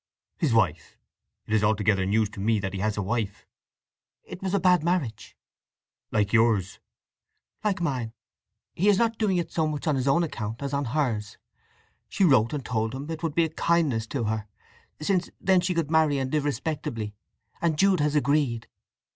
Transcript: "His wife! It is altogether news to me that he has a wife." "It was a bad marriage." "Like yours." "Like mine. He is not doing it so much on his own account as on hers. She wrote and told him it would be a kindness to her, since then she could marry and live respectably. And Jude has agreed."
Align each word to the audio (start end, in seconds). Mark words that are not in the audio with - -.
"His 0.39 0.51
wife! 0.51 0.97
It 1.45 1.53
is 1.53 1.63
altogether 1.63 2.07
news 2.07 2.27
to 2.31 2.39
me 2.39 2.57
that 2.59 2.73
he 2.73 2.79
has 2.79 2.97
a 2.97 3.03
wife." 3.03 3.45
"It 4.23 4.41
was 4.41 4.55
a 4.55 4.59
bad 4.59 4.83
marriage." 4.83 5.37
"Like 6.11 6.33
yours." 6.33 6.79
"Like 7.63 7.81
mine. 7.81 8.13
He 8.73 8.87
is 8.89 8.97
not 8.97 9.19
doing 9.19 9.37
it 9.37 9.51
so 9.51 9.67
much 9.67 9.85
on 9.85 9.95
his 9.95 10.07
own 10.07 10.23
account 10.23 10.63
as 10.63 10.73
on 10.73 10.85
hers. 10.85 11.37
She 12.09 12.23
wrote 12.25 12.51
and 12.51 12.65
told 12.65 12.95
him 12.95 13.11
it 13.11 13.21
would 13.21 13.35
be 13.35 13.45
a 13.45 13.49
kindness 13.49 14.07
to 14.07 14.23
her, 14.23 14.47
since 14.99 15.29
then 15.39 15.61
she 15.61 15.75
could 15.75 15.91
marry 15.91 16.17
and 16.17 16.33
live 16.33 16.45
respectably. 16.45 17.13
And 17.61 17.77
Jude 17.77 17.99
has 17.99 18.15
agreed." 18.15 18.67